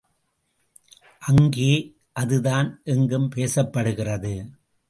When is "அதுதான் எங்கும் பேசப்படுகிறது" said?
2.13-4.33